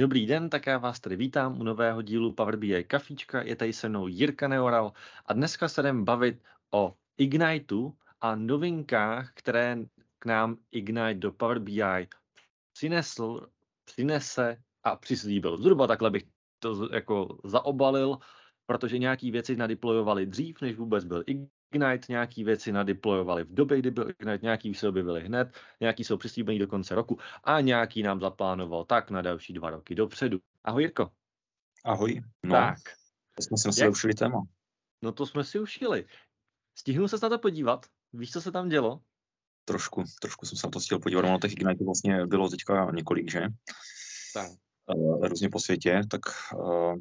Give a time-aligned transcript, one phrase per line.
[0.00, 3.42] Dobrý den, tak já vás tady vítám u nového dílu Power BI Kafíčka.
[3.42, 4.92] Je tady se mnou Jirka Neoral
[5.26, 9.76] a dneska se jdeme bavit o Igniteu a novinkách, které
[10.18, 12.08] k nám Ignite do Power BI
[12.72, 13.46] přinesl,
[13.84, 15.56] přinese a přislíbil.
[15.56, 16.24] Zhruba takhle bych
[16.58, 18.18] to jako zaobalil,
[18.66, 21.24] protože nějaký věci nadiplojovaly dřív, než vůbec byl
[21.72, 26.16] Ignite, nějaký věci nadiplojovaly v době, kdy byl Ignite, nějaký se objevily hned, nějaký jsou
[26.16, 30.38] přislíbení do konce roku a nějaký nám zaplánoval tak na další dva roky dopředu.
[30.64, 31.10] Ahoj Jirko.
[31.84, 32.22] Ahoj.
[32.44, 32.78] No, tak.
[33.36, 34.42] To jsme si sebe ušili téma.
[35.02, 36.06] No to jsme si ušili.
[36.78, 37.86] Stihnul se na to podívat?
[38.12, 39.00] Víš, co se tam dělo?
[39.64, 41.24] Trošku, trošku jsem se na to chtěl podívat.
[41.24, 43.40] Ono těch Ignite vlastně bylo teďka několik, že?
[44.34, 44.50] Tak.
[44.86, 46.20] Uh, různě po světě, tak
[46.54, 46.94] uh,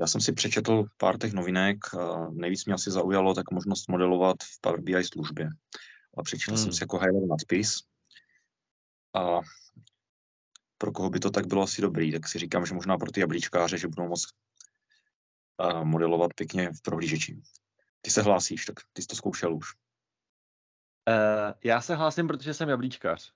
[0.00, 1.78] já jsem si přečetl pár těch novinek,
[2.30, 5.48] nejvíc mě asi zaujalo tak možnost modelovat v Power BI službě.
[6.18, 6.64] A přečetl hmm.
[6.64, 7.78] jsem si jako high nadpis.
[9.14, 9.40] A
[10.78, 13.20] pro koho by to tak bylo asi dobrý, tak si říkám, že možná pro ty
[13.20, 14.26] jablíčkáře, že budou moct
[15.82, 17.40] modelovat pěkně v prohlížeči.
[18.00, 19.74] Ty se hlásíš, tak ty jsi to zkoušel už.
[21.08, 23.32] Uh, já se hlásím, protože jsem jablíčkář.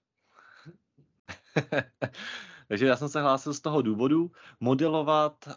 [2.70, 4.30] Takže já jsem se hlásil z toho důvodu.
[4.60, 5.52] Modelovat uh,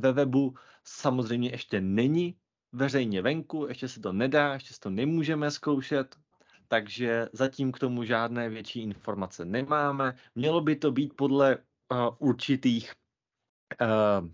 [0.00, 2.36] ve webu samozřejmě ještě není
[2.72, 6.16] veřejně venku, ještě se to nedá, ještě se to nemůžeme zkoušet,
[6.68, 10.16] takže zatím k tomu žádné větší informace nemáme.
[10.34, 12.92] Mělo by to být podle uh, určitých
[13.80, 14.28] uh,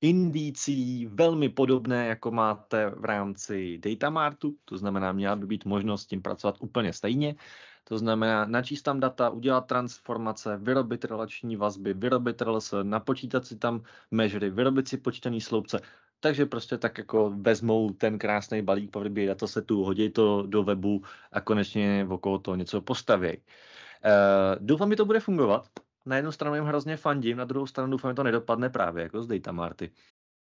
[0.00, 6.06] indicí velmi podobné, jako máte v rámci Datamartu, to znamená, měla by být možnost s
[6.06, 7.34] tím pracovat úplně stejně.
[7.88, 13.82] To znamená načíst tam data, udělat transformace, vyrobit relační vazby, vyrobit RLS, napočítat si tam
[14.10, 15.80] measury, vyrobit si počítaný sloupce.
[16.20, 21.02] Takže prostě tak jako vezmou ten krásný balík Power BI datasetu, hodí to do webu
[21.32, 23.36] a konečně okolo toho něco postaví.
[23.36, 23.42] Uh,
[24.58, 25.68] doufám, že to bude fungovat.
[26.06, 29.22] Na jednu stranu jim hrozně fandím, na druhou stranu doufám, že to nedopadne právě jako
[29.22, 29.90] z Datamarty.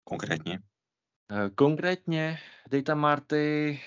[0.05, 0.59] Konkrétně?
[1.33, 2.39] Uh, konkrétně
[2.71, 3.81] Datamarty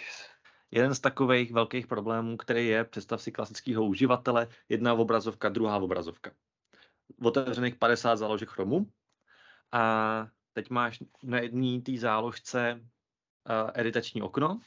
[0.71, 6.31] jeden z takových velkých problémů, který je, představ si klasického uživatele, jedna obrazovka, druhá obrazovka.
[7.21, 8.91] Otevřených 50 záložek chromu
[9.71, 14.61] a teď máš na jedné té záložce uh, editační okno,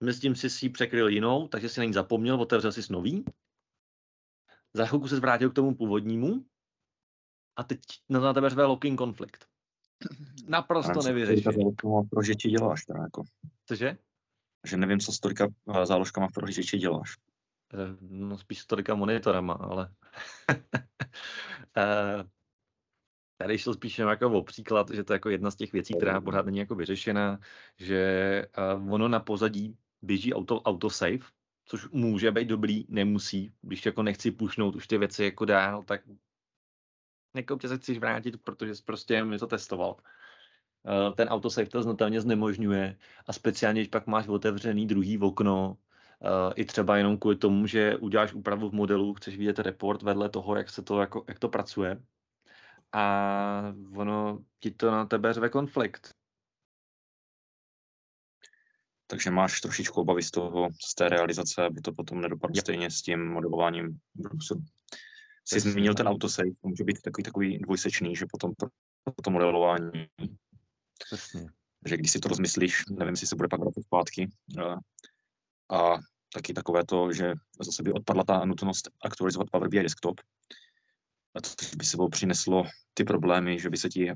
[0.00, 3.24] mezi tím si si překryl jinou, takže si na ní zapomněl, otevřel si nový.
[4.74, 6.44] Za chvilku se zvrátil k tomu původnímu
[7.56, 9.48] a teď na tebe řve locking konflikt.
[10.48, 11.76] Naprosto nevyřešený.
[12.10, 12.84] Proč ti děláš?
[12.84, 13.24] Teda jako.
[13.66, 13.98] Cože?
[14.64, 17.16] Že nevím, co s tolika eh, záložkama v prohlížeči děláš.
[17.74, 19.88] Eh, no spíš s tolika monitorama, ale
[21.76, 22.24] eh,
[23.36, 26.20] tady šlo spíš jako o příklad, že to je jako jedna z těch věcí, která
[26.20, 27.38] pořád není jako vyřešená,
[27.76, 28.46] že
[28.90, 31.18] ono na pozadí běží auto, autosave,
[31.64, 33.54] což může být dobrý, nemusí.
[33.62, 36.00] Když jako nechci pušnout už ty věci jako dál, tak
[37.34, 39.96] jako se chceš vrátit, protože jsi prostě mi to testoval.
[40.86, 45.76] Eh, ten autosave to znatelně znemožňuje a speciálně, když pak máš otevřený druhý okno,
[46.22, 50.28] eh, i třeba jenom kvůli tomu, že uděláš úpravu v modelu, chceš vidět report vedle
[50.28, 52.02] toho, jak se to, jako, jak to pracuje
[52.92, 56.14] a ono ti to na tebe řve konflikt.
[59.06, 63.02] Takže máš trošičku obavy z toho, z té realizace, aby to potom nedopadlo stejně s
[63.02, 64.64] tím modelováním Bruselu.
[65.44, 68.68] Jsi zmínil ten autosave, to může být takový, takový dvojsečný, že potom pro
[69.22, 70.08] to modelování
[70.98, 71.46] Přesně.
[71.86, 74.30] Že když si to rozmyslíš, nevím, jestli se bude pak vracet zpátky.
[75.72, 75.94] A
[76.32, 77.32] taky takové to, že
[77.64, 80.20] zase by odpadla ta nutnost aktualizovat Power BI desktop.
[81.34, 84.12] A to by sebou přineslo ty problémy, že by se ti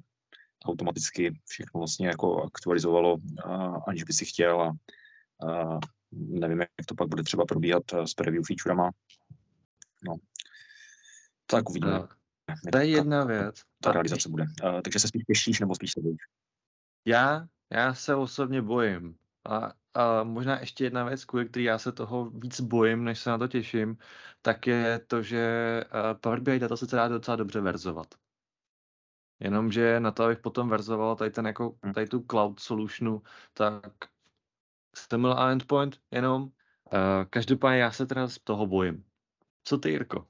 [0.65, 3.16] automaticky všechno vlastně jako aktualizovalo,
[3.89, 4.62] aniž by si chtěl.
[4.62, 4.69] A,
[5.49, 5.78] a
[6.12, 8.91] nevím, jak to pak bude třeba probíhat s preview featurema.
[10.05, 10.16] No.
[11.47, 11.93] Tak uvidíme.
[11.93, 12.09] No.
[12.72, 13.62] To je jedna věc.
[13.83, 14.45] Ta realizace bude.
[14.65, 16.21] Uh, takže se spíš těšíš nebo spíš se bojíš?
[17.04, 19.19] Já, já se osobně bojím.
[19.44, 23.31] A, a možná ještě jedna věc, kvůli který já se toho víc bojím, než se
[23.31, 23.98] na to těším,
[24.42, 25.38] tak je to, že
[25.84, 28.15] eh, Power BI data se dá docela dobře verzovat.
[29.41, 31.92] Jenomže na to, abych potom verzoval tady, ten jako, hm.
[31.92, 33.22] tady tu cloud solutionu,
[33.53, 33.84] tak
[34.97, 36.42] HTML a endpoint jenom.
[36.42, 36.51] Uh,
[37.30, 39.04] každopádně já se teda z toho bojím.
[39.65, 40.27] Co ty, Jirko?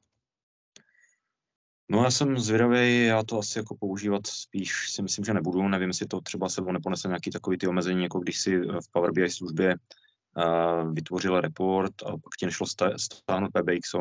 [1.91, 5.69] No já jsem zvědavý, já to asi jako používat spíš si myslím, že nebudu.
[5.69, 9.13] Nevím, jestli to třeba sebou neponese nějaký takový ty omezení, jako když si v Power
[9.13, 12.67] BI službě uh, vytvořil report a pak ti nešlo
[13.01, 13.99] stáhnout PBXO,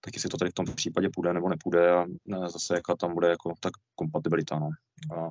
[0.00, 2.06] tak jestli to tady v tom případě půjde nebo nepůjde a
[2.48, 4.58] zase jaká tam bude jako tak kompatibilita.
[4.58, 4.70] No.
[5.16, 5.30] A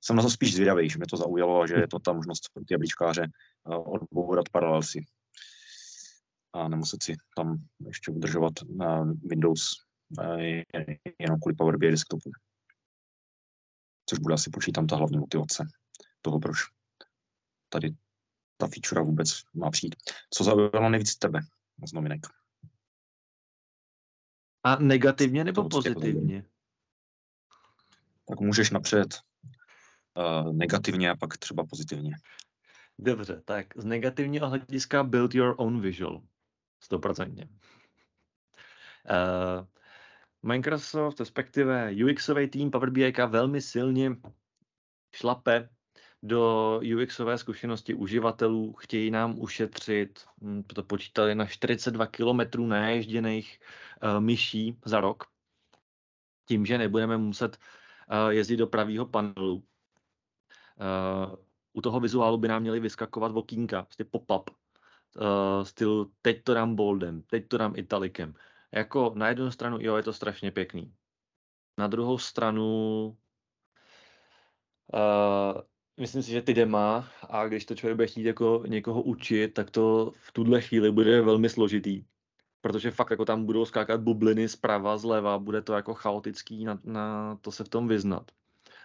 [0.00, 2.48] jsem na to spíš zvědavý, že mě to zaujalo a že je to ta možnost
[2.54, 3.28] pro ty jablíčkáře
[3.68, 5.04] uh, odbourat paralelsy
[6.52, 9.85] a nemuset si tam ještě udržovat na Windows
[11.18, 12.30] jenom kvůli Power BI desktopu.
[14.08, 15.64] Což bude asi počítám ta hlavní motivace
[16.22, 16.58] toho, proč
[17.68, 17.96] tady
[18.56, 19.96] ta feature vůbec má přijít.
[20.30, 21.40] Co zaujalo nejvíc tebe
[21.88, 22.20] z nominek?
[24.64, 26.44] A negativně nebo Tomu, pozitivně?
[28.28, 29.20] Tak můžeš napřed
[30.16, 32.16] uh, negativně a pak třeba pozitivně.
[32.98, 36.22] Dobře, tak z negativního hlediska build your own visual.
[36.90, 37.48] 100%.
[39.10, 39.66] Uh,
[40.46, 44.16] Microsoft, respektive UXový tým Power BI velmi silně
[45.14, 45.68] šlape
[46.22, 53.58] do UXové zkušenosti uživatelů, chtějí nám ušetřit, hm, to počítali na 42 km naježděných
[54.02, 55.24] uh, myší za rok,
[56.48, 59.54] tím, že nebudeme muset uh, jezdit do pravého panelu.
[59.54, 59.62] Uh,
[61.72, 66.74] u toho vizuálu by nám měly vyskakovat okýnka, prostě pop-up, uh, styl teď to dám
[66.76, 68.34] boldem, teď to dám italikem.
[68.76, 70.94] Jako na jednu stranu, jo, je to strašně pěkný.
[71.78, 73.06] Na druhou stranu,
[74.94, 75.60] uh,
[76.00, 79.70] myslím si, že ty dema a když to člověk bude chtít jako někoho učit, tak
[79.70, 82.04] to v tuhle chvíli bude velmi složitý.
[82.60, 87.36] Protože fakt jako tam budou skákat bubliny zprava, zleva, bude to jako chaotický na, na
[87.40, 88.30] to se v tom vyznat.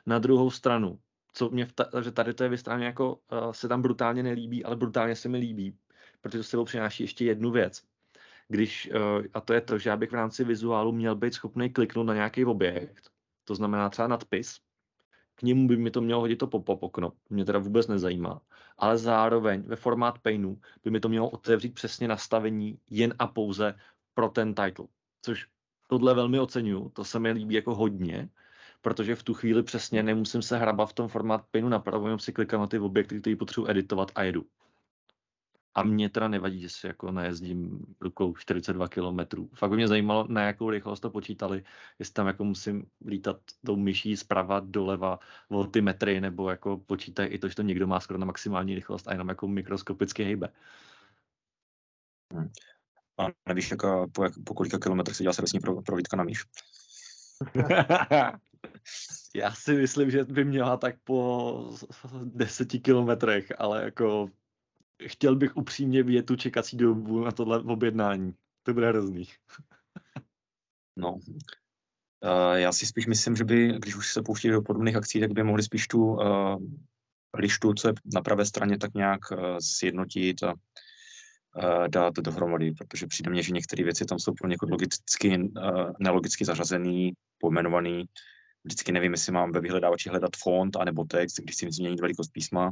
[0.05, 0.99] Na druhou stranu,
[1.33, 4.75] co mě, ta, že tady to je vystraně jako uh, se tam brutálně nelíbí, ale
[4.75, 5.77] brutálně se mi líbí,
[6.21, 7.90] protože to sebou přináší ještě jednu věc.
[8.51, 11.69] Když, uh, a to je to, že já bych v rámci vizuálu měl být schopný
[11.69, 13.09] kliknout na nějaký objekt,
[13.43, 14.59] to znamená třeba nadpis,
[15.35, 18.41] k němu by mi to mělo hodit to pop-up okno, mě teda vůbec nezajímá,
[18.77, 23.75] ale zároveň ve formát painu by mi to mělo otevřít přesně nastavení jen a pouze
[24.13, 24.87] pro ten title,
[25.21, 25.47] což
[25.87, 28.29] tohle velmi oceňuju, to se mi líbí jako hodně,
[28.81, 32.33] protože v tu chvíli přesně nemusím se hrabat v tom formát pinu napravo, jenom si
[32.33, 34.45] klikám na ty objekty, které potřebuji editovat a jedu.
[35.75, 39.19] A mě teda nevadí, že si jako nejezdím rukou 42 km.
[39.55, 41.63] Fakt by mě zajímalo, na jakou rychlost to počítali,
[41.99, 45.19] jestli tam jako musím lítat tou myší zprava doleva
[45.49, 48.75] o ty metry, nebo jako počítají i to, že to někdo má skoro na maximální
[48.75, 50.49] rychlost a jenom jako mikroskopicky hejbe.
[52.33, 52.49] Hmm.
[53.17, 56.45] A nevíš, jaká, po, jak, po kolika kilometrech se dělá servisní prohlídka na myš?
[59.35, 61.77] Já si myslím, že by měla tak po
[62.23, 64.29] deseti kilometrech, ale jako
[65.05, 68.33] chtěl bych upřímně vidět tu čekací dobu na tohle objednání.
[68.63, 69.23] To bude hrozný.
[70.97, 71.13] no.
[71.13, 75.31] Uh, já si spíš myslím, že by, když už se pouští do podobných akcí, tak
[75.31, 76.55] by mohli spíš tu uh,
[77.37, 83.07] lištu, co je na pravé straně, tak nějak uh, sjednotit a uh, dát dohromady, protože
[83.07, 88.05] přijde mně, že některé věci tam jsou pro někoho logicky, uh, nelogicky zařazený, pojmenovaný.
[88.63, 92.71] Vždycky nevím, jestli mám ve vyhledávači hledat font anebo text, když si změnit velikost písma.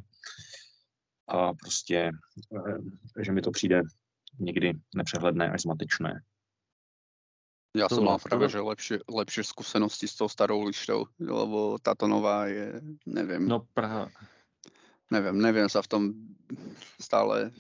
[1.30, 2.12] A prostě,
[2.50, 2.78] uh,
[3.22, 3.82] že mi to přijde
[4.40, 6.22] někdy nepřehledné až zmatečné.
[7.78, 12.50] Ja som mal práve, že lepšie, lepšie skúsenosti s tou starou lištou, lebo táto nová
[12.50, 13.46] je, neviem.
[13.46, 14.10] No práve.
[15.14, 16.02] Neviem, neviem sa v tom
[16.98, 17.54] stále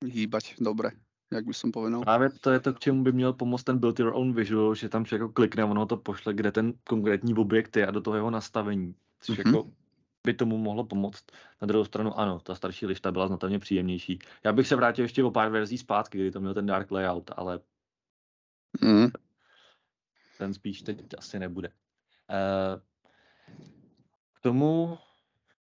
[0.00, 0.96] hýbať dobre,
[1.28, 2.00] jak by som povedal.
[2.00, 4.88] Právě to je to, k čemu by měl pomoct ten build your own visual, že
[4.88, 8.16] tam člověk klikne a ono to pošle, kde ten konkrétní objekt je a do toho
[8.16, 8.94] jeho nastavení.
[9.20, 9.48] Což mm-hmm.
[9.48, 9.70] jako
[10.26, 11.24] by tomu mohlo pomoct.
[11.62, 14.18] Na druhou stranu ano, ta starší lišta byla znatelně příjemnější.
[14.44, 17.30] Já bych se vrátil ještě o pár verzí zpátky, kdy to měl ten dark layout,
[17.36, 17.60] ale
[18.80, 19.06] mm.
[20.38, 21.68] ten spíš teď asi nebude.
[21.68, 22.80] Uh,
[24.32, 24.98] k tomu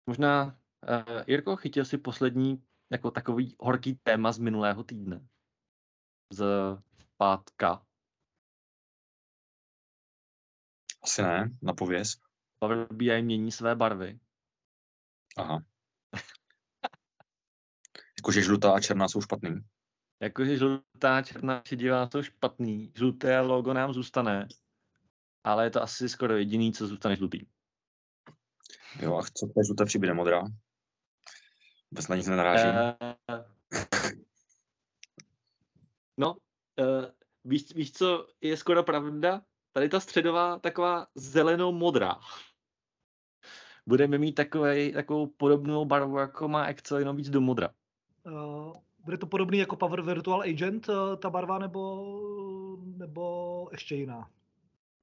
[0.08, 5.28] možná, uh, Jirko, chytil si poslední jako takový horký téma z minulého týdne.
[6.32, 6.46] Z
[7.18, 7.86] pátka.
[11.04, 12.18] Asi ne, napověz.
[12.60, 14.20] Power BI mění své barvy.
[15.38, 15.60] Aha.
[18.18, 19.60] Jakože žlutá a černá jsou špatný.
[20.22, 22.92] Jakože žlutá, černá, šedivá jsou špatný.
[22.96, 24.48] Žluté logo nám zůstane.
[25.44, 27.46] Ale je to asi skoro jediný, co zůstane žlutý.
[29.00, 30.44] Jo, a co to žluté přibude modrá?
[31.92, 32.70] Vůbec na nic nenarážím.
[32.70, 33.44] Uh,
[36.18, 37.06] no, uh,
[37.44, 39.42] víš, víš, co je skoro pravda?
[39.72, 42.20] Tady ta středová taková zelenou-modrá.
[43.88, 47.70] Budeme mít takovej, takovou podobnou barvu, jako má Excel, jenom víc do modra.
[48.24, 48.74] Uh,
[49.06, 52.06] bude to podobný jako Power Virtual Agent, uh, ta barva, nebo,
[52.98, 54.30] nebo ještě jiná?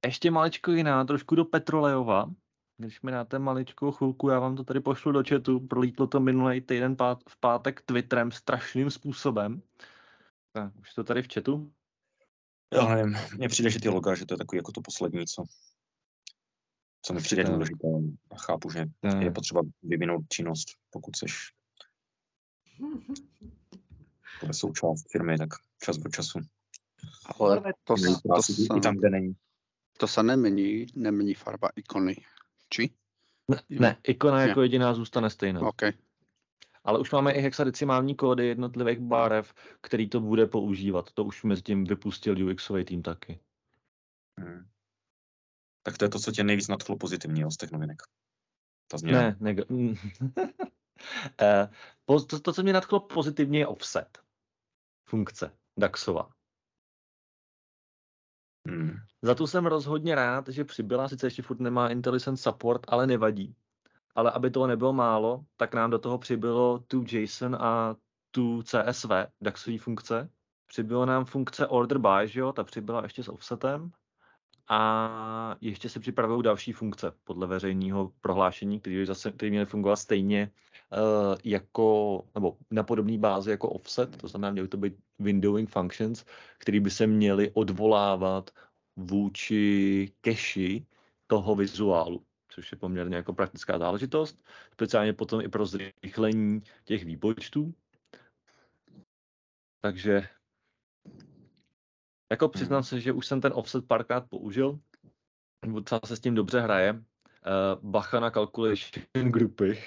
[0.05, 2.29] Ještě maličko jiná, trošku do Petrolejova.
[2.77, 5.59] Když mi dáte maličkou chvilku, já vám to tady pošlu do chatu.
[5.59, 9.61] Prolítlo to minulý týden pát, v pátek Twitterem strašným způsobem.
[10.51, 11.71] Tak, už to tady v chatu?
[12.73, 15.43] Já nevím, mně přijde, že ty loga, že to je takový jako to poslední, co,
[17.05, 17.87] co mi přijde důležité.
[18.37, 18.85] Chápu, že
[19.19, 21.51] je potřeba vyvinout činnost, pokud seš
[24.39, 25.49] to je součást firmy, tak
[25.83, 26.39] čas od času
[27.39, 29.35] Ale to, Není s- to, sa, i tam, kde není.
[29.97, 32.15] to sa nemení, nemení farba ikony.
[32.69, 32.89] Či?
[33.47, 34.47] Ne, ne ikona Ne.
[34.47, 35.61] jako jediná zůstane stejná.
[35.61, 35.81] OK.
[36.83, 41.11] Ale už máme i hexadecimální kódy jednotlivých barev, který to bude používat.
[41.13, 43.39] To už mezi tím vypustil UXový tým taky.
[44.39, 44.65] Hmm.
[45.83, 48.01] Tak to je to, co tě nejvíc nadchlo pozitivního z těch novinek.
[48.91, 49.21] Ta změna.
[49.21, 49.97] Ne, neg-
[51.41, 51.69] Eh,
[52.05, 54.19] to, to, co mě nadchlo pozitivně, je offset.
[55.09, 56.29] Funkce DAXová.
[58.67, 58.91] Hmm.
[59.21, 63.55] Za tu jsem rozhodně rád, že přibyla, sice ještě furt nemá IntelliSense support, ale nevadí.
[64.15, 67.95] Ale aby toho nebylo málo, tak nám do toho přibylo tu JSON a
[68.31, 69.09] tu CSV,
[69.41, 70.29] DAXové funkce.
[70.65, 73.91] Přibylo nám funkce order by, že jo, ta přibyla ještě s offsetem.
[74.67, 80.51] A ještě se připravují další funkce podle veřejného prohlášení, které zase který měly fungovat stejně
[80.91, 86.25] uh, jako, nebo na podobné bázi jako offset, to znamená, měly to být windowing functions,
[86.57, 88.49] které by se měly odvolávat
[88.95, 90.85] vůči cache
[91.27, 94.43] toho vizuálu, což je poměrně jako praktická záležitost,
[94.73, 97.73] speciálně potom i pro zrychlení těch výpočtů.
[99.81, 100.27] Takže
[102.33, 104.79] jako přiznám se, že už jsem ten offset párkrát použil,
[105.65, 106.93] docela se s tím dobře hraje.
[106.93, 109.79] Uh, bacha na calculation grupy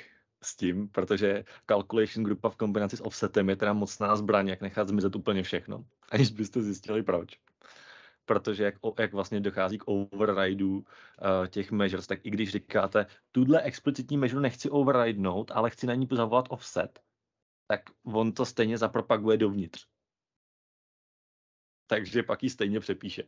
[0.43, 4.89] s tím, protože calculation grupa v kombinaci s offsetem je teda mocná zbraň, jak nechat
[4.89, 7.39] zmizet úplně všechno, aniž byste zjistili proč.
[8.25, 10.85] Protože jak, jak vlastně dochází k overrideu uh,
[11.49, 16.09] těch measures, tak i když říkáte, tuhle explicitní measure nechci overridenout, ale chci na ní
[16.13, 17.01] zavolat offset,
[17.67, 19.87] tak on to stejně zapropaguje dovnitř.
[21.87, 23.23] Takže pak ji stejně přepíše.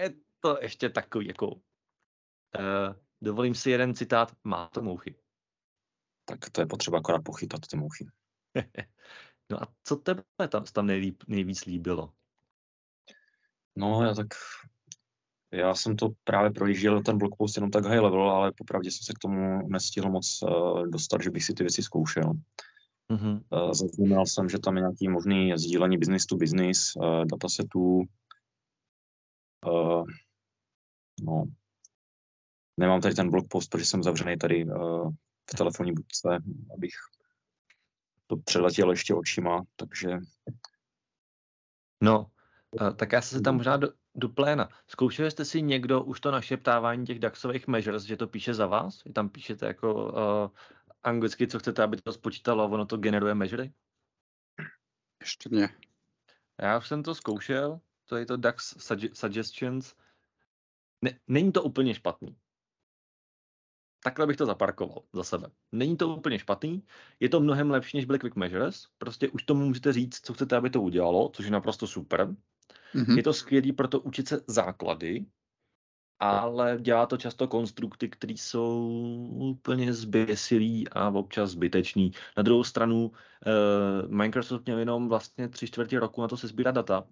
[0.00, 1.48] Je to ještě takový jako...
[1.48, 1.60] Uh,
[3.20, 5.16] dovolím si jeden citát, má to mouchy.
[6.24, 8.06] Tak to je potřeba akorát pochytat ty mouchy.
[9.50, 12.12] No a co tebe tam, tam nejlíp, nejvíc líbilo?
[13.76, 14.26] No, já tak...
[15.52, 19.12] Já jsem to právě projížděl ten blogpost jenom tak high level, ale popravdě jsem se
[19.12, 22.32] k tomu nestihl moc uh, dostat, že bych si ty věci zkoušel.
[23.12, 23.40] Mm-hmm.
[23.50, 28.02] Uh, zaznamenal jsem, že tam je nějaký možný sdílení business to business, uh, datasetů.
[29.66, 30.04] Uh,
[31.22, 31.44] no,
[32.76, 35.10] nemám tady ten blogpost, protože jsem zavřený tady uh,
[35.50, 36.28] v telefonní budce,
[36.74, 36.94] abych
[38.26, 40.18] to přeletěl ještě očima, takže
[42.04, 42.30] No,
[42.80, 44.68] uh, tak já se tam možná do, do pléna.
[44.86, 49.02] Zkoušeli jste si někdo už to našeptávání těch DAXových measures, že to píše za vás?
[49.14, 50.50] Tam píšete jako uh,
[51.04, 53.72] anglicky, co chcete, aby to spočítalo a ono to generuje measury?
[55.22, 55.68] Ešte nie.
[56.60, 59.94] Já už jsem to zkoušel, to je to DAX sugge- Suggestions.
[61.02, 62.36] Ne, není to úplně špatný.
[64.04, 65.50] Takhle bych to zaparkoval za sebe.
[65.72, 66.82] Není to úplně špatný,
[67.20, 68.86] je to mnohem lepší, než byly Quick Measures.
[68.98, 72.36] Prostě už tomu můžete říct, co chcete, aby to udělalo, což je naprosto super.
[72.94, 73.16] Mhm.
[73.16, 75.26] Je to skvělý pro to učit se základy,
[76.30, 78.88] ale dělá to často konstrukty, které jsou
[79.34, 82.12] úplně zběsilý a občas zbytečný.
[82.36, 83.12] Na druhou stranu
[83.46, 83.50] eh,
[84.08, 87.04] Microsoft měl jenom vlastně tři čtvrtě roku na to se sbírat data,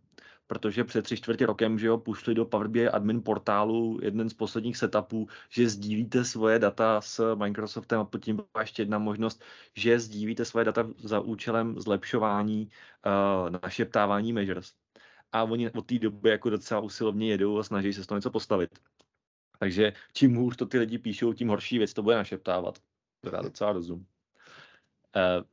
[0.47, 4.35] protože před tři čtvrtě rokem, že jo, pušli do Power BI admin portálu jeden z
[4.35, 9.42] posledních setupů, že sdílíte svoje data s Microsoftem a pod tím byla ještě jedna možnost,
[9.76, 12.69] že sdílíte svoje data za účelem zlepšování
[13.07, 14.73] uh, našeptávání measures
[15.33, 18.31] a oni od té doby jako docela usilovně jedou a snaží se z toho něco
[18.31, 18.71] postavit.
[19.62, 22.78] Takže čím hůř to ty lidi píšou, tím horší věc to bude našeptávat.
[23.21, 24.07] To dá docela rozum.
[25.16, 25.45] Uh,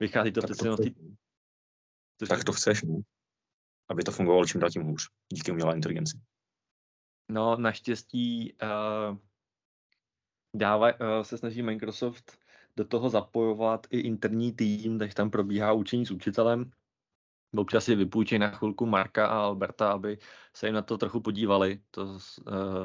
[0.00, 0.84] vychází to tak přece jenom to,
[2.18, 3.00] co tak to chceš, no?
[3.88, 6.20] aby to fungovalo čím dál tím hůř, díky umělé inteligenci.
[7.28, 9.18] No, naštěstí uh,
[10.54, 12.38] dává, uh, se snaží Microsoft
[12.76, 16.72] do toho zapojovat i interní tým, takže tam probíhá učení s učitelem.
[17.56, 20.18] Občas si vypůjčí na chvilku Marka a Alberta, aby
[20.54, 21.80] se jim na to trochu podívali.
[21.90, 22.18] To uh,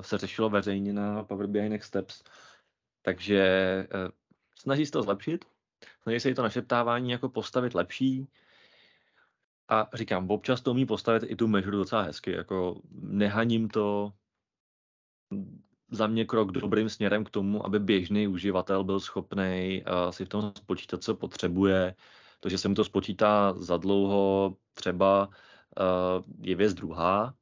[0.02, 2.24] se řešilo veřejně na Power BI Next Steps.
[3.02, 4.12] Takže uh,
[4.60, 5.46] snaží se to zlepšit.
[6.04, 8.28] Snaží se i to našeptávání jako postavit lepší.
[9.70, 12.32] A říkám, občas to umí postavit i tu mežuru docela hezky.
[12.32, 14.14] Jako nehaním to,
[15.92, 20.30] za mě krok dobrým směrem k tomu, aby běžný uživatel byl schopný uh, si v
[20.30, 21.96] tom spočítat, co potřebuje.
[22.40, 27.36] To, že se mu to spočítá za dlouho, třeba uh, je věc druhá,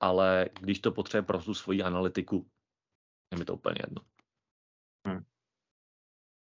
[0.00, 2.46] ale když to potřebuje pro tu svoji analytiku,
[3.32, 4.02] je mi to úplně jedno.
[5.06, 5.24] Hmm.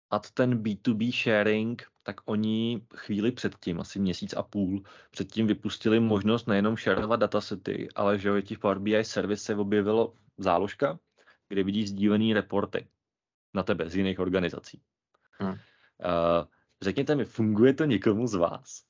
[0.09, 6.47] A ten B2B sharing, tak oni chvíli předtím, asi měsíc a půl, předtím vypustili možnost
[6.47, 10.99] nejenom sharovat datasety, ale že v Power BI service se objevilo záložka,
[11.49, 12.87] kde vidíš sdílený reporty
[13.53, 14.81] na tebe z jiných organizací.
[15.39, 15.51] Hmm.
[15.51, 15.57] Uh,
[16.83, 18.83] řekněte mi, funguje to někomu z vás?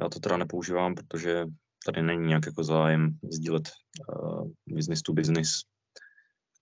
[0.00, 1.46] Já to teda nepoužívám, protože
[1.86, 3.70] tady není nějak jako zájem sdílet
[4.08, 5.62] uh, business to business.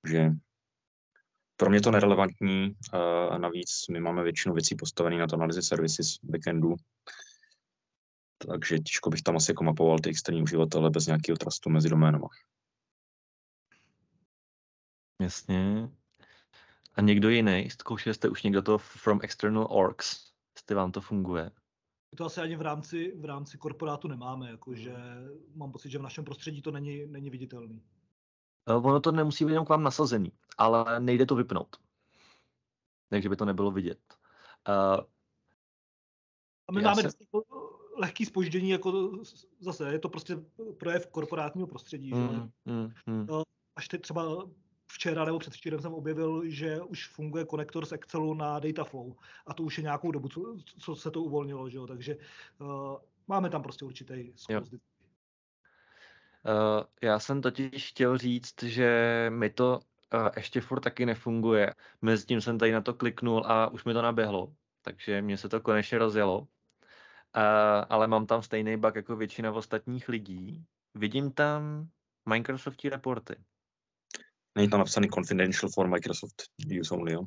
[0.03, 0.31] Takže
[1.57, 3.01] pro mě to nerelevantní uh,
[3.35, 6.75] a navíc my máme většinu věcí postavené na to analýzy services backendu,
[8.39, 12.29] takže těžko bych tam asi jako mapoval ty externí uživatele bez nějakého trustu mezi doménama.
[15.23, 15.89] Jasně.
[16.99, 17.71] A někdo jiný?
[17.71, 20.33] Zkoušeli jste už někdo to from external orgs?
[20.57, 21.51] Jestli vám to funguje?
[22.17, 24.97] To asi ani v rámci, v rámci korporátu nemáme, jakože
[25.55, 27.83] mám pocit, že v našem prostředí to není, není viditelný.
[28.69, 31.77] Eh, ono to nemusí být jenom k vám nasazený, ale nejde to vypnout.
[33.09, 34.01] Takže by to nebylo vidět.
[34.69, 35.05] Uh,
[36.69, 37.11] a my máme se...
[37.97, 39.13] lehký spoždění, jako
[39.61, 40.37] zase, je to prostě
[40.79, 42.15] projev korporátního prostředí.
[42.15, 42.73] Mm, že?
[42.73, 43.27] Mm, mm.
[43.77, 44.49] Až teď třeba
[44.89, 49.13] včera nebo předvčírem jsem objevil, že už funguje konektor z Excelu na Dataflow
[49.47, 51.87] a to už je nějakou dobu, co, co se to uvolnilo, že jo?
[51.87, 52.17] takže
[52.59, 52.97] uh,
[53.29, 54.71] máme tam prostě určitý sklus.
[54.73, 54.79] Uh,
[57.03, 59.81] já jsem totiž chtěl říct, že mi to
[60.15, 61.75] uh, ještě furt taky nefunguje.
[62.03, 65.49] Mezi tím jsem tady na to kliknul a už mi to naběhlo, takže mě se
[65.49, 66.39] to konečně rozjelo.
[66.39, 66.47] Uh,
[67.89, 70.65] ale mám tam stejný bug jako většina ostatních lidí.
[70.95, 71.89] Vidím tam
[72.29, 73.37] Microsoftí reporty.
[74.59, 76.43] Není tam napsaný confidential for Microsoft
[76.81, 77.25] use only, jo?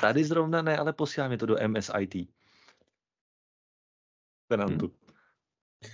[0.00, 2.14] Tady zrovna ne, ale posílám to do MSIT.
[4.48, 4.86] Tenantu.
[4.86, 4.96] Hmm.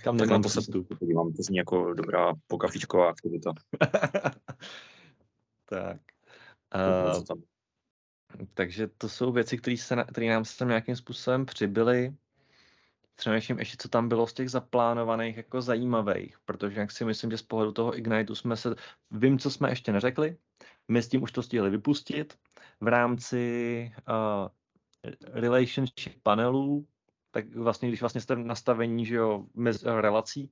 [0.03, 0.99] Kam tak nemám přístup.
[0.99, 3.53] Podívám, to zní jako dobrá pokafičková aktivita.
[5.65, 6.01] tak.
[6.75, 7.23] Uh,
[8.53, 12.15] takže to jsou věci, které nám se tam nějakým způsobem přibyly
[13.19, 17.37] přemýšlím ještě, co tam bylo z těch zaplánovaných jako zajímavých, protože jak si myslím, že
[17.37, 18.75] z pohledu toho Igniteu jsme se,
[19.11, 20.37] vím, co jsme ještě neřekli,
[20.87, 22.37] my s tím už to stihli vypustit.
[22.81, 24.47] V rámci uh,
[25.21, 26.87] relationship panelů,
[27.31, 30.51] tak vlastně, když vlastně jste v nastavení, že jo, mez, relací,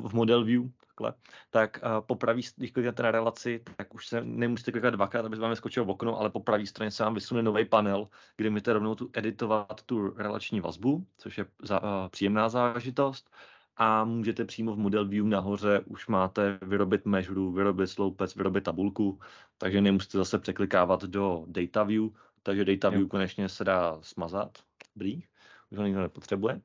[0.00, 1.14] v model view, takhle,
[1.50, 5.36] tak uh, po pravý, když kliknete na relaci, tak už se nemusíte klikat dvakrát, aby
[5.36, 8.72] vám skočil v okno, ale po pravé straně se vám vysune nový panel, kde můžete
[8.72, 13.30] rovnou tu editovat tu relační vazbu, což je za, uh, příjemná záležitost.
[13.76, 19.20] A můžete přímo v model view nahoře už máte vyrobit measure, vyrobit sloupec, vyrobit tabulku,
[19.58, 22.04] takže nemusíte zase překlikávat do data view,
[22.42, 24.58] takže data view konečně se dá smazat,
[24.94, 25.22] dobrý,
[25.70, 26.60] už ho nikdo nepotřebuje.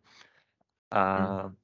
[0.92, 1.56] A hmm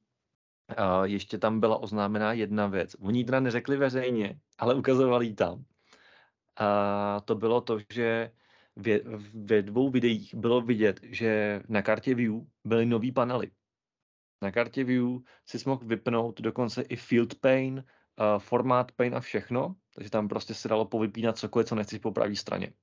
[1.03, 2.95] Ještě tam byla oznámená jedna věc.
[2.99, 5.65] Oni teda neřekli veřejně, ale ukazovali tam.
[6.55, 8.31] A to bylo to, že
[8.75, 8.99] ve,
[9.33, 13.51] ve dvou videích bylo vidět, že na kartě View byly nový panely.
[14.41, 15.07] Na kartě View
[15.45, 17.83] si mohl vypnout dokonce i field pane, uh,
[18.39, 22.35] format pane a všechno, takže tam prostě se dalo povypínat cokoliv, co nechceš po pravé
[22.35, 22.73] straně.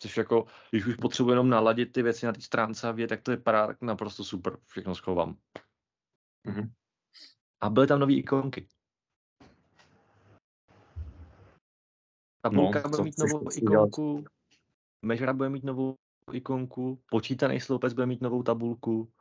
[0.00, 3.22] Což jako, když už potřebuji jenom naladit ty věci na té stránce a vědět, tak
[3.22, 5.36] to vypadá, tak naprosto super, všechno schovám.
[6.46, 6.70] Mm-hmm.
[7.60, 8.68] A byly tam nové ikonky.
[12.42, 14.24] Tabulka no, bude mít novou ikonku,
[15.02, 15.96] Mežra bude mít novou
[16.32, 19.12] ikonku, počítaný sloupec bude mít novou tabulku.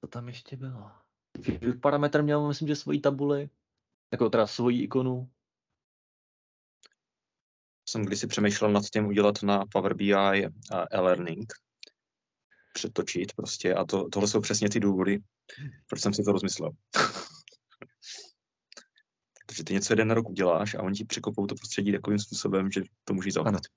[0.00, 0.90] Co tam ještě bylo?
[1.42, 3.50] Field parametr měl, myslím, že svoji tabuli,
[4.12, 5.30] jako teda svoji ikonu.
[7.88, 10.14] Jsem kdysi přemýšlel nad tím udělat na Power BI
[10.90, 11.52] e-learning,
[12.80, 15.18] přetočit prostě a to, tohle jsou přesně ty důvody,
[15.88, 16.70] proč jsem si to rozmyslel.
[19.46, 22.70] Protože ty něco jeden na rok uděláš a oni ti překopou to prostředí takovým způsobem,
[22.70, 23.68] že to můžeš zavřít.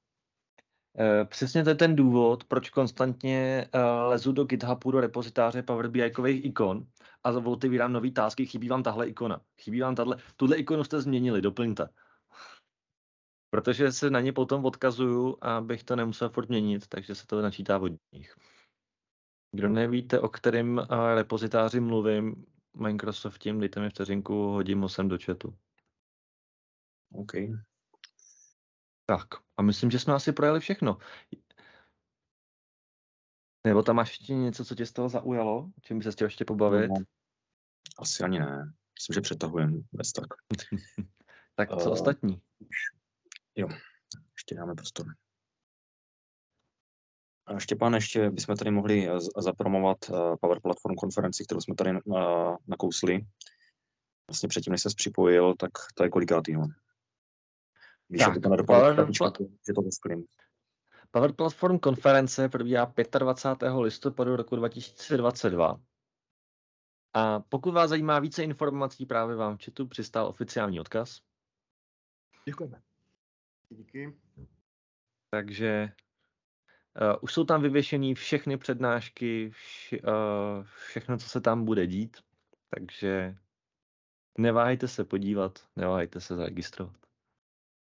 [0.99, 5.87] Uh, přesně to je ten důvod, proč konstantně uh, lezu do GitHubu, do repozitáře Power
[5.87, 6.87] BI ikon
[7.23, 11.41] a otevírám nový tásky, chybí vám tahle ikona, chybí vám tahle, tuhle ikonu jste změnili,
[11.41, 11.89] doplňte.
[13.49, 17.79] Protože se na ně potom odkazuju, abych to nemusel furt měnit, takže se to načítá
[17.79, 18.35] od nich.
[19.55, 25.17] Kdo nevíte, o kterém eh, repozitáři mluvím, Microsoftím, dejte mi vteřinku, hodím ho sem do
[25.25, 25.57] chatu.
[27.13, 27.31] OK.
[29.05, 30.97] Tak, a myslím, že jsme asi projeli všechno.
[33.67, 35.71] Nebo tam máš ještě něco, co tě z toho zaujalo?
[35.81, 36.89] Čím by se chtěl ještě pobavit?
[36.89, 37.05] No,
[37.97, 38.73] asi ani ne.
[38.99, 40.27] Myslím, že přetahujem bez tak.
[41.55, 42.41] tak co uh, ostatní?
[43.55, 43.67] Jo,
[44.33, 45.05] ještě dáme prostor.
[47.57, 51.99] Štěpán, ještě bychom tady mohli eh, zapromovat eh, Power Platform konferenci, kterou jsme tady eh,
[52.67, 53.25] nakousli.
[54.29, 56.63] Vlastně předtím, než se připojil, tak to je kolikátýho?
[58.09, 58.65] Víš, tak, to Power,
[59.17, 59.37] plat...
[59.67, 59.81] že to
[61.11, 63.71] Power Platform konference probíhá 25.
[63.71, 65.79] listopadu roku 2022.
[67.13, 71.21] A pokud vás zajímá více informací, právě vám v chatu přistál oficiální odkaz.
[72.45, 72.81] Děkujeme.
[73.69, 74.13] Díky.
[75.29, 75.91] Takže
[77.01, 82.17] Uh, už jsou tam vyvěšené všechny přednášky, vše, uh, všechno, co se tam bude dít,
[82.69, 83.35] takže
[84.37, 86.95] neváhejte se podívat, neváhejte se zaregistrovat.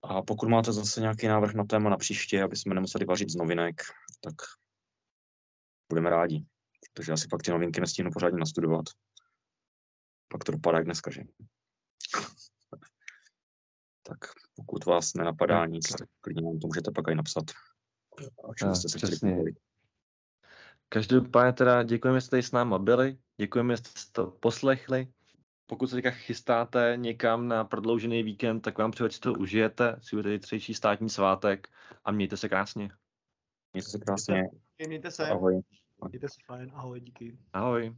[0.02, 3.36] A pokud máte zase nějaký návrh na téma na příště, aby jsme nemuseli vařit z
[3.36, 3.82] novinek,
[4.20, 4.34] tak
[5.88, 6.46] budeme rádi.
[6.94, 8.84] Protože asi pak ty novinky nestihnu pořádně nastudovat.
[10.28, 11.22] Pak to dopadá jak dneska, že?
[14.02, 14.18] tak
[14.54, 17.44] pokud vás nenapadá nic, tak klidně nám to můžete pak i napsat.
[18.74, 19.54] Jste se chtěli
[20.88, 25.12] Každopádně teda děkujeme, že jste tady s náma byli, děkujeme, že jste to poslechli.
[25.66, 30.16] Pokud se teďka chystáte někam na prodloužený víkend, tak vám přeju, že to užijete, si
[30.16, 31.68] budete třejší státní svátek
[32.04, 32.90] a mějte se krásně.
[33.72, 34.42] Mějte se krásně.
[34.86, 35.28] Mějte se.
[35.28, 35.62] Ahoj.
[36.08, 36.70] Mějte se fajn.
[36.74, 37.38] Ahoj, díky.
[37.52, 37.96] Ahoj.